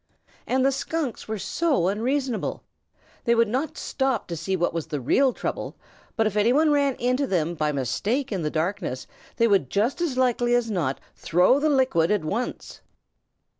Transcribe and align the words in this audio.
And 0.47 0.65
the 0.65 0.71
Skunks 0.71 1.27
were 1.27 1.37
so 1.37 1.87
unreasonable. 1.87 2.63
They 3.25 3.35
would 3.35 3.47
not 3.47 3.77
stop 3.77 4.25
to 4.29 4.35
see 4.35 4.55
what 4.55 4.73
was 4.73 4.87
the 4.87 4.99
real 4.99 5.31
trouble, 5.31 5.75
but 6.15 6.25
if 6.25 6.35
anybody 6.35 6.71
ran 6.71 6.95
into 6.95 7.27
them 7.27 7.53
by 7.53 7.71
mistake 7.71 8.31
in 8.31 8.41
the 8.41 8.49
darkness, 8.49 9.05
they 9.35 9.47
would 9.47 9.69
just 9.69 10.01
as 10.01 10.17
likely 10.17 10.55
as 10.55 10.71
not 10.71 10.99
throw 11.15 11.59
the 11.59 11.69
liquid 11.69 12.09
at 12.09 12.25
once. 12.25 12.81